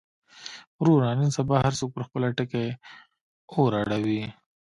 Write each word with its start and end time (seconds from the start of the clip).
وروره 0.81 1.09
نن 1.19 1.29
سبا 1.37 1.55
هر 1.65 1.73
څوک 1.79 1.89
پر 1.95 2.03
خپله 2.07 2.27
ټکۍ 2.37 2.67
اور 3.53 3.71
اړوي. 3.81 4.23